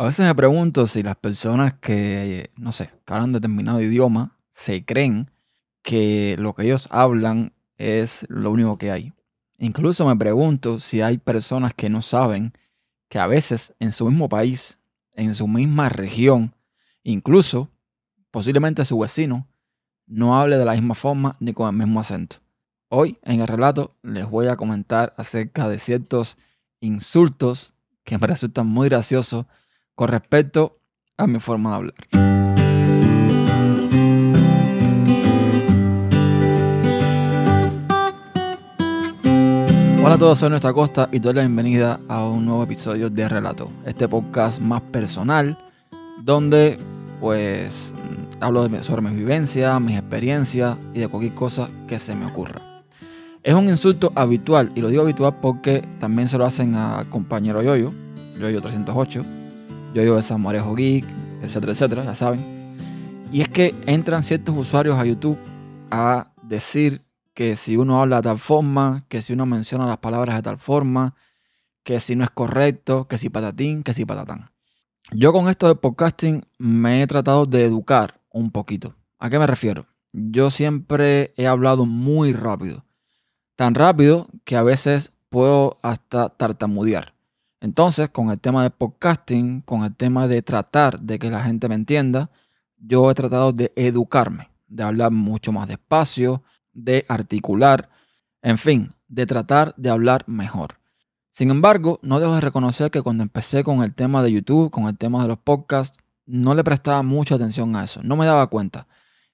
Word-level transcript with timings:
A 0.00 0.04
veces 0.04 0.24
me 0.24 0.34
pregunto 0.34 0.86
si 0.86 1.02
las 1.02 1.16
personas 1.16 1.74
que, 1.74 2.48
no 2.56 2.72
sé, 2.72 2.90
que 3.04 3.12
hablan 3.12 3.34
determinado 3.34 3.82
idioma, 3.82 4.34
se 4.50 4.82
creen 4.82 5.30
que 5.82 6.36
lo 6.38 6.54
que 6.54 6.62
ellos 6.62 6.88
hablan 6.90 7.52
es 7.76 8.24
lo 8.30 8.50
único 8.50 8.78
que 8.78 8.90
hay. 8.90 9.12
Incluso 9.58 10.06
me 10.06 10.16
pregunto 10.16 10.80
si 10.80 11.02
hay 11.02 11.18
personas 11.18 11.74
que 11.74 11.90
no 11.90 12.00
saben 12.00 12.54
que 13.10 13.18
a 13.18 13.26
veces 13.26 13.74
en 13.78 13.92
su 13.92 14.06
mismo 14.06 14.30
país, 14.30 14.78
en 15.12 15.34
su 15.34 15.46
misma 15.46 15.90
región, 15.90 16.54
incluso 17.02 17.68
posiblemente 18.30 18.86
su 18.86 18.98
vecino, 18.98 19.48
no 20.06 20.40
hable 20.40 20.56
de 20.56 20.64
la 20.64 20.72
misma 20.72 20.94
forma 20.94 21.36
ni 21.40 21.52
con 21.52 21.68
el 21.68 21.76
mismo 21.76 22.00
acento. 22.00 22.36
Hoy 22.88 23.18
en 23.22 23.42
el 23.42 23.48
relato 23.48 23.94
les 24.02 24.24
voy 24.24 24.46
a 24.46 24.56
comentar 24.56 25.12
acerca 25.18 25.68
de 25.68 25.78
ciertos 25.78 26.38
insultos 26.80 27.74
que 28.02 28.16
me 28.16 28.26
resultan 28.26 28.66
muy 28.66 28.88
graciosos 28.88 29.44
con 30.00 30.08
respecto 30.08 30.78
a 31.18 31.26
mi 31.26 31.40
forma 31.40 31.68
de 31.68 31.76
hablar. 31.76 31.94
Hola 40.02 40.14
a 40.14 40.18
todos, 40.18 40.38
soy 40.38 40.48
Nuestra 40.48 40.72
Costa 40.72 41.10
y 41.12 41.18
doy 41.18 41.34
la 41.34 41.42
bienvenida 41.42 42.00
a 42.08 42.26
un 42.26 42.46
nuevo 42.46 42.62
episodio 42.62 43.10
de 43.10 43.28
Relato, 43.28 43.70
este 43.84 44.08
podcast 44.08 44.58
más 44.58 44.80
personal 44.80 45.58
donde 46.22 46.78
pues 47.20 47.92
hablo 48.40 48.66
sobre 48.82 49.02
mis 49.02 49.14
vivencias, 49.14 49.78
mis 49.82 49.98
experiencias 49.98 50.78
y 50.94 51.00
de 51.00 51.08
cualquier 51.08 51.34
cosa 51.34 51.68
que 51.86 51.98
se 51.98 52.14
me 52.14 52.24
ocurra. 52.24 52.62
Es 53.42 53.52
un 53.52 53.68
insulto 53.68 54.12
habitual 54.14 54.72
y 54.74 54.80
lo 54.80 54.88
digo 54.88 55.02
habitual 55.02 55.34
porque 55.42 55.86
también 55.98 56.26
se 56.26 56.38
lo 56.38 56.46
hacen 56.46 56.74
a 56.74 57.04
compañero 57.10 57.62
Yoyo, 57.62 57.92
Yoyo 58.38 58.62
308, 58.62 59.39
yo 59.94 60.02
digo 60.02 60.18
esa 60.18 60.38
Marejo 60.38 60.74
Geek, 60.74 61.04
etcétera, 61.42 61.72
etcétera, 61.72 62.04
ya 62.04 62.14
saben. 62.14 62.60
Y 63.32 63.40
es 63.42 63.48
que 63.48 63.74
entran 63.86 64.22
ciertos 64.22 64.56
usuarios 64.56 64.96
a 64.96 65.04
YouTube 65.04 65.38
a 65.90 66.32
decir 66.42 67.02
que 67.34 67.56
si 67.56 67.76
uno 67.76 68.00
habla 68.00 68.16
de 68.16 68.22
tal 68.22 68.38
forma, 68.38 69.04
que 69.08 69.22
si 69.22 69.32
uno 69.32 69.46
menciona 69.46 69.86
las 69.86 69.98
palabras 69.98 70.36
de 70.36 70.42
tal 70.42 70.58
forma, 70.58 71.14
que 71.84 72.00
si 72.00 72.16
no 72.16 72.24
es 72.24 72.30
correcto, 72.30 73.08
que 73.08 73.18
si 73.18 73.30
patatín, 73.30 73.82
que 73.82 73.94
si 73.94 74.04
patatán. 74.04 74.50
Yo 75.12 75.32
con 75.32 75.48
esto 75.48 75.66
de 75.66 75.74
podcasting 75.74 76.44
me 76.58 77.02
he 77.02 77.06
tratado 77.06 77.46
de 77.46 77.64
educar 77.64 78.20
un 78.30 78.50
poquito. 78.50 78.94
¿A 79.18 79.30
qué 79.30 79.38
me 79.38 79.46
refiero? 79.46 79.86
Yo 80.12 80.50
siempre 80.50 81.32
he 81.36 81.46
hablado 81.46 81.86
muy 81.86 82.32
rápido. 82.32 82.84
Tan 83.56 83.74
rápido 83.74 84.28
que 84.44 84.56
a 84.56 84.62
veces 84.62 85.12
puedo 85.28 85.78
hasta 85.82 86.30
tartamudear. 86.30 87.14
Entonces, 87.60 88.08
con 88.08 88.30
el 88.30 88.40
tema 88.40 88.62
de 88.62 88.70
podcasting, 88.70 89.60
con 89.60 89.84
el 89.84 89.94
tema 89.94 90.26
de 90.26 90.40
tratar 90.40 90.98
de 90.98 91.18
que 91.18 91.30
la 91.30 91.44
gente 91.44 91.68
me 91.68 91.74
entienda, 91.74 92.30
yo 92.78 93.10
he 93.10 93.14
tratado 93.14 93.52
de 93.52 93.70
educarme, 93.76 94.48
de 94.66 94.82
hablar 94.82 95.10
mucho 95.10 95.52
más 95.52 95.68
despacio, 95.68 96.42
de 96.72 97.04
articular, 97.06 97.90
en 98.40 98.56
fin, 98.56 98.92
de 99.08 99.26
tratar 99.26 99.74
de 99.76 99.90
hablar 99.90 100.24
mejor. 100.26 100.78
Sin 101.32 101.50
embargo, 101.50 102.00
no 102.02 102.18
dejo 102.18 102.34
de 102.34 102.40
reconocer 102.40 102.90
que 102.90 103.02
cuando 103.02 103.22
empecé 103.22 103.62
con 103.62 103.82
el 103.82 103.94
tema 103.94 104.22
de 104.22 104.32
YouTube, 104.32 104.70
con 104.70 104.86
el 104.86 104.96
tema 104.96 105.22
de 105.22 105.28
los 105.28 105.38
podcasts, 105.38 105.98
no 106.24 106.54
le 106.54 106.64
prestaba 106.64 107.02
mucha 107.02 107.34
atención 107.34 107.76
a 107.76 107.84
eso, 107.84 108.00
no 108.02 108.16
me 108.16 108.24
daba 108.24 108.46
cuenta. 108.46 108.86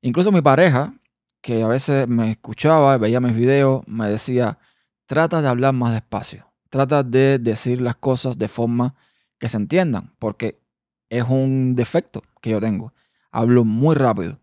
Incluso 0.02 0.32
mi 0.32 0.42
pareja, 0.42 0.94
que 1.40 1.62
a 1.62 1.68
veces 1.68 2.08
me 2.08 2.32
escuchaba, 2.32 2.98
veía 2.98 3.20
mis 3.20 3.36
videos, 3.36 3.86
me 3.86 4.08
decía, 4.08 4.58
trata 5.06 5.40
de 5.40 5.48
hablar 5.48 5.74
más 5.74 5.92
despacio 5.92 6.46
trata 6.76 7.02
de 7.02 7.38
decir 7.38 7.80
las 7.80 7.96
cosas 7.96 8.38
de 8.38 8.48
forma 8.48 8.94
que 9.38 9.48
se 9.48 9.56
entiendan, 9.56 10.12
porque 10.18 10.60
es 11.08 11.24
un 11.24 11.74
defecto 11.74 12.22
que 12.42 12.50
yo 12.50 12.60
tengo. 12.60 12.92
Hablo 13.30 13.64
muy 13.64 13.94
rápido. 13.94 14.38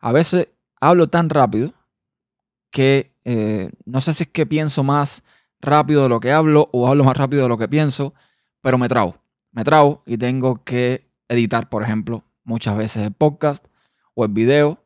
A 0.00 0.12
veces 0.12 0.48
hablo 0.80 1.08
tan 1.08 1.28
rápido 1.28 1.72
que 2.70 3.14
eh, 3.24 3.70
no 3.84 4.00
sé 4.00 4.14
si 4.14 4.24
es 4.24 4.28
que 4.30 4.46
pienso 4.46 4.82
más 4.82 5.22
rápido 5.60 6.02
de 6.02 6.08
lo 6.08 6.20
que 6.20 6.32
hablo 6.32 6.68
o 6.72 6.88
hablo 6.88 7.04
más 7.04 7.16
rápido 7.16 7.42
de 7.42 7.48
lo 7.48 7.58
que 7.58 7.68
pienso, 7.68 8.14
pero 8.60 8.78
me 8.78 8.88
trago. 8.88 9.16
Me 9.52 9.62
trago 9.62 10.02
y 10.06 10.16
tengo 10.16 10.64
que 10.64 11.02
editar, 11.28 11.68
por 11.68 11.82
ejemplo, 11.82 12.24
muchas 12.44 12.76
veces 12.76 13.04
el 13.04 13.12
podcast 13.12 13.66
o 14.14 14.24
el 14.24 14.32
video 14.32 14.82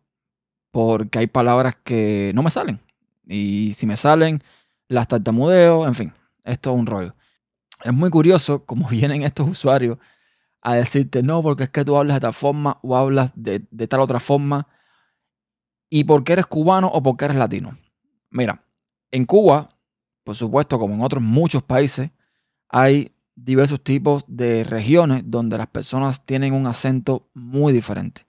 porque 0.70 1.20
hay 1.20 1.26
palabras 1.28 1.76
que 1.82 2.32
no 2.34 2.42
me 2.42 2.50
salen. 2.50 2.80
Y 3.26 3.72
si 3.74 3.86
me 3.86 3.96
salen, 3.96 4.42
las 4.88 5.08
tartamudeo, 5.08 5.86
en 5.86 5.94
fin 5.94 6.12
es 6.52 6.58
un 6.66 6.86
rollo. 6.86 7.14
Es 7.84 7.92
muy 7.92 8.10
curioso 8.10 8.64
cómo 8.64 8.88
vienen 8.90 9.22
estos 9.22 9.48
usuarios 9.48 9.98
a 10.60 10.74
decirte, 10.74 11.22
no, 11.22 11.42
porque 11.42 11.64
es 11.64 11.70
que 11.70 11.84
tú 11.84 11.96
hablas 11.96 12.16
de 12.16 12.20
tal 12.20 12.34
forma 12.34 12.78
o 12.82 12.96
hablas 12.96 13.32
de, 13.34 13.60
tal 13.86 14.00
otra 14.00 14.20
forma. 14.20 14.66
¿Y 15.88 16.04
porque 16.04 16.34
eres 16.34 16.46
cubano 16.46 16.88
o 16.88 17.02
porque 17.02 17.26
eres 17.26 17.36
latino? 17.36 17.78
Mira, 18.30 18.60
en 19.10 19.24
Cuba, 19.24 19.70
por 20.24 20.36
supuesto, 20.36 20.78
como 20.78 20.94
en 20.94 21.00
otros 21.00 21.22
muchos 21.22 21.62
países, 21.62 22.10
hay 22.68 23.14
diversos 23.34 23.82
tipos 23.82 24.24
de 24.26 24.64
regiones 24.64 25.22
donde 25.24 25.56
las 25.56 25.68
personas 25.68 26.26
tienen 26.26 26.52
un 26.52 26.66
acento 26.66 27.30
muy 27.32 27.72
diferente, 27.72 28.26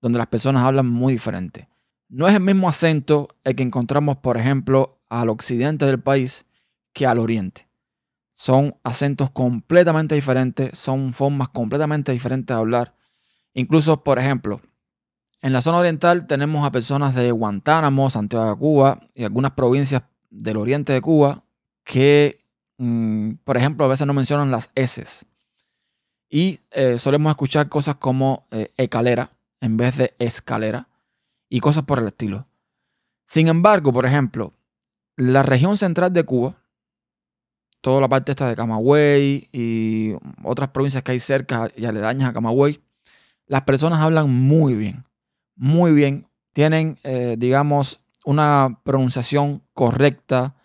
donde 0.00 0.16
las 0.16 0.28
personas 0.28 0.62
hablan 0.62 0.86
muy 0.86 1.12
diferente. 1.12 1.68
No 2.08 2.26
es 2.26 2.34
el 2.34 2.40
mismo 2.40 2.68
acento 2.68 3.28
el 3.42 3.56
que 3.56 3.64
encontramos, 3.64 4.18
por 4.18 4.38
ejemplo, 4.38 5.00
al 5.10 5.28
occidente 5.28 5.84
del 5.84 6.00
país 6.00 6.46
que 6.94 7.06
al 7.06 7.18
oriente. 7.18 7.68
Son 8.32 8.76
acentos 8.82 9.30
completamente 9.30 10.14
diferentes, 10.14 10.78
son 10.78 11.12
formas 11.12 11.50
completamente 11.50 12.12
diferentes 12.12 12.54
de 12.54 12.58
hablar. 12.58 12.94
Incluso, 13.52 14.02
por 14.02 14.18
ejemplo, 14.18 14.60
en 15.42 15.52
la 15.52 15.60
zona 15.60 15.78
oriental 15.78 16.26
tenemos 16.26 16.66
a 16.66 16.72
personas 16.72 17.14
de 17.14 17.30
Guantánamo, 17.30 18.08
Santiago 18.08 18.48
de 18.48 18.56
Cuba 18.56 19.00
y 19.14 19.24
algunas 19.24 19.52
provincias 19.52 20.02
del 20.30 20.56
oriente 20.56 20.92
de 20.94 21.02
Cuba 21.02 21.44
que, 21.84 22.40
mm, 22.78 23.32
por 23.44 23.56
ejemplo, 23.58 23.84
a 23.84 23.88
veces 23.88 24.06
no 24.06 24.14
mencionan 24.14 24.50
las 24.50 24.70
S. 24.74 25.26
Y 26.30 26.60
eh, 26.70 26.98
solemos 26.98 27.30
escuchar 27.30 27.68
cosas 27.68 27.96
como 27.96 28.46
eh, 28.50 28.70
escalera 28.76 29.30
en 29.60 29.76
vez 29.76 29.96
de 29.98 30.14
escalera 30.18 30.88
y 31.48 31.60
cosas 31.60 31.84
por 31.84 31.98
el 31.98 32.06
estilo. 32.06 32.46
Sin 33.26 33.48
embargo, 33.48 33.92
por 33.92 34.06
ejemplo, 34.06 34.52
la 35.16 35.42
región 35.42 35.76
central 35.76 36.12
de 36.12 36.24
Cuba 36.24 36.56
toda 37.84 38.00
la 38.00 38.08
parte 38.08 38.32
esta 38.32 38.48
de 38.48 38.56
Camagüey 38.56 39.50
y 39.52 40.14
otras 40.42 40.70
provincias 40.70 41.02
que 41.02 41.12
hay 41.12 41.18
cerca 41.18 41.68
y 41.76 41.84
aledañas 41.84 42.30
a 42.30 42.32
Camagüey, 42.32 42.80
las 43.46 43.60
personas 43.64 44.00
hablan 44.00 44.30
muy 44.30 44.74
bien, 44.74 45.04
muy 45.54 45.92
bien. 45.92 46.26
Tienen, 46.54 46.96
eh, 47.04 47.36
digamos, 47.38 48.00
una 48.24 48.80
pronunciación 48.84 49.62
correcta, 49.74 50.56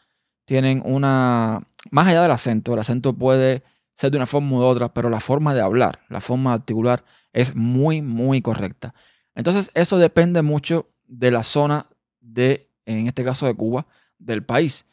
tienen 0.46 0.82
una... 0.86 1.62
Más 1.92 2.08
allá 2.08 2.22
del 2.22 2.32
acento, 2.32 2.72
el 2.74 2.80
acento 2.80 3.12
puede 3.12 3.64
ser 3.96 4.12
de 4.12 4.18
una 4.18 4.26
forma 4.26 4.56
u 4.56 4.62
otra, 4.62 4.94
pero 4.94 5.10
la 5.10 5.20
forma 5.20 5.54
de 5.54 5.60
hablar, 5.60 6.00
la 6.08 6.22
forma 6.22 6.52
de 6.52 6.56
articular 6.56 7.04
es 7.34 7.54
muy, 7.54 8.02
muy 8.02 8.42
correcta. 8.42 8.96
Entonces, 9.36 9.72
eso 9.74 9.98
depende 9.98 10.42
mucho 10.42 10.88
de 11.06 11.32
la 11.32 11.44
zona 11.44 11.86
de, 12.22 12.70
en 12.86 13.08
este 13.08 13.26
caso 13.26 13.46
de 13.46 13.56
Cuba, 13.56 13.88
del 14.20 14.46
país. 14.46 14.86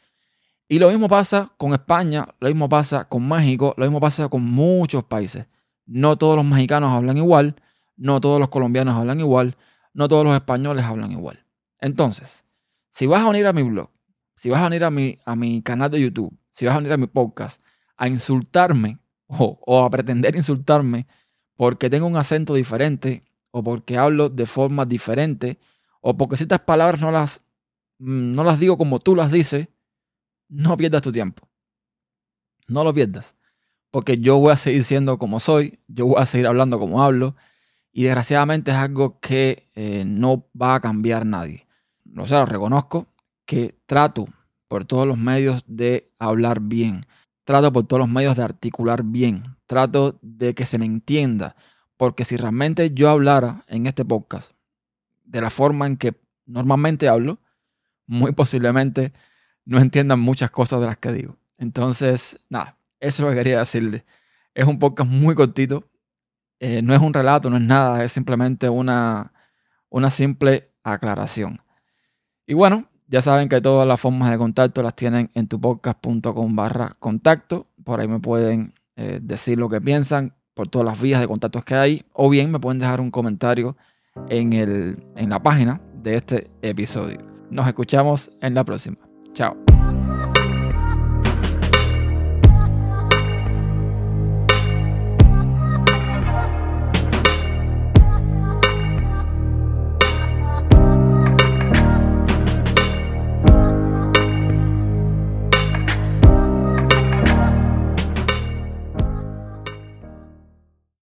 Y 0.67 0.79
lo 0.79 0.89
mismo 0.89 1.07
pasa 1.07 1.53
con 1.57 1.73
España, 1.73 2.27
lo 2.39 2.49
mismo 2.49 2.67
pasa 2.67 3.07
con 3.07 3.27
México, 3.27 3.73
lo 3.77 3.85
mismo 3.85 4.01
pasa 4.01 4.27
con 4.27 4.43
muchos 4.43 5.03
países. 5.05 5.47
No 5.85 6.17
todos 6.17 6.35
los 6.35 6.45
mexicanos 6.45 6.91
hablan 6.91 7.17
igual, 7.17 7.55
no 7.95 8.19
todos 8.19 8.39
los 8.39 8.49
colombianos 8.49 8.95
hablan 8.95 9.19
igual, 9.19 9.55
no 9.93 10.07
todos 10.09 10.25
los 10.25 10.35
españoles 10.35 10.83
hablan 10.83 11.11
igual. 11.11 11.45
Entonces, 11.79 12.43
si 12.89 13.05
vas 13.05 13.23
a 13.23 13.29
venir 13.29 13.47
a 13.47 13.53
mi 13.53 13.63
blog, 13.63 13.89
si 14.35 14.49
vas 14.49 14.61
a 14.61 14.65
venir 14.65 14.83
a 14.83 14.91
mi, 14.91 15.17
a 15.25 15.35
mi 15.35 15.61
canal 15.61 15.89
de 15.89 16.01
YouTube, 16.01 16.37
si 16.51 16.65
vas 16.65 16.75
a 16.75 16.77
venir 16.79 16.93
a 16.93 16.97
mi 16.97 17.07
podcast 17.07 17.61
a 17.95 18.07
insultarme 18.07 18.99
o, 19.27 19.59
o 19.65 19.85
a 19.85 19.89
pretender 19.89 20.35
insultarme 20.35 21.07
porque 21.55 21.89
tengo 21.89 22.07
un 22.07 22.17
acento 22.17 22.53
diferente 22.53 23.23
o 23.51 23.63
porque 23.63 23.97
hablo 23.97 24.29
de 24.29 24.45
forma 24.45 24.85
diferente 24.85 25.57
o 26.01 26.15
porque 26.15 26.37
ciertas 26.37 26.59
palabras 26.59 27.01
no 27.01 27.11
las, 27.11 27.41
mm, 27.99 28.33
no 28.33 28.43
las 28.43 28.59
digo 28.59 28.77
como 28.77 28.99
tú 28.99 29.15
las 29.15 29.31
dices, 29.31 29.69
no 30.49 30.77
pierdas 30.77 31.01
tu 31.01 31.11
tiempo. 31.11 31.47
No 32.67 32.83
lo 32.83 32.93
pierdas. 32.93 33.35
Porque 33.91 34.19
yo 34.19 34.37
voy 34.37 34.51
a 34.51 34.57
seguir 34.57 34.83
siendo 34.83 35.17
como 35.17 35.39
soy, 35.39 35.79
yo 35.87 36.07
voy 36.07 36.21
a 36.21 36.25
seguir 36.25 36.47
hablando 36.47 36.79
como 36.79 37.03
hablo, 37.03 37.35
y 37.91 38.03
desgraciadamente 38.03 38.71
es 38.71 38.77
algo 38.77 39.19
que 39.19 39.63
eh, 39.75 40.03
no 40.05 40.45
va 40.59 40.75
a 40.75 40.79
cambiar 40.81 41.25
nadie. 41.25 41.65
O 42.15 42.27
sea, 42.27 42.39
lo 42.39 42.45
reconozco 42.45 43.07
que 43.45 43.75
trato 43.85 44.27
por 44.67 44.85
todos 44.85 45.07
los 45.07 45.17
medios 45.17 45.63
de 45.67 46.07
hablar 46.19 46.59
bien, 46.59 47.01
trato 47.43 47.71
por 47.71 47.85
todos 47.85 48.01
los 48.01 48.09
medios 48.09 48.35
de 48.35 48.43
articular 48.43 49.03
bien, 49.03 49.43
trato 49.65 50.19
de 50.21 50.53
que 50.53 50.65
se 50.65 50.77
me 50.77 50.85
entienda, 50.85 51.55
porque 51.95 52.25
si 52.25 52.37
realmente 52.37 52.91
yo 52.93 53.09
hablara 53.09 53.63
en 53.67 53.87
este 53.87 54.05
podcast 54.05 54.51
de 55.23 55.41
la 55.41 55.49
forma 55.49 55.87
en 55.87 55.97
que 55.97 56.13
normalmente 56.45 57.07
hablo, 57.07 57.39
muy 58.05 58.31
posiblemente 58.31 59.13
no 59.67 59.79
entiendan 59.79 60.19
muchas 60.19 60.49
cosas 60.49 60.79
de 60.79 60.87
las 60.87 60.97
que 60.97 61.11
digo. 61.11 61.37
Entonces, 61.57 62.39
nada, 62.49 62.77
eso 62.99 63.21
es 63.21 63.25
lo 63.25 63.29
que 63.29 63.35
quería 63.35 63.59
decirle. 63.59 64.05
Es 64.55 64.65
un 64.65 64.79
podcast 64.79 65.09
muy 65.09 65.35
cortito. 65.35 65.83
Eh, 66.59 66.81
no 66.81 66.93
es 66.95 67.01
un 67.01 67.13
relato, 67.13 67.49
no 67.49 67.57
es 67.57 67.61
nada, 67.61 68.03
es 68.03 68.11
simplemente 68.13 68.69
una, 68.69 69.33
una 69.89 70.09
simple 70.09 70.71
aclaración. 70.83 71.59
Y 72.47 72.53
bueno, 72.53 72.85
ya 73.07 73.21
saben 73.21 73.49
que 73.49 73.61
todas 73.61 73.85
las 73.87 73.99
formas 73.99 74.31
de 74.31 74.37
contacto 74.37 74.81
las 74.81 74.95
tienen 74.95 75.29
en 75.33 75.47
tupodcast.com 75.47 76.55
barra 76.55 76.95
contacto. 76.99 77.67
Por 77.83 77.99
ahí 77.99 78.07
me 78.07 78.19
pueden 78.19 78.73
eh, 78.95 79.19
decir 79.21 79.57
lo 79.57 79.69
que 79.69 79.81
piensan 79.81 80.33
por 80.53 80.69
todas 80.69 80.85
las 80.85 80.99
vías 80.99 81.19
de 81.19 81.27
contactos 81.27 81.65
que 81.65 81.75
hay. 81.75 82.05
O 82.13 82.29
bien 82.29 82.51
me 82.51 82.59
pueden 82.59 82.79
dejar 82.79 83.01
un 83.01 83.11
comentario 83.11 83.75
en, 84.29 84.53
el, 84.53 85.05
en 85.17 85.29
la 85.29 85.43
página 85.43 85.81
de 86.01 86.15
este 86.15 86.49
episodio. 86.61 87.19
Nos 87.51 87.67
escuchamos 87.67 88.31
en 88.41 88.53
la 88.55 88.63
próxima. 88.63 89.06
Tchau. 89.37 89.53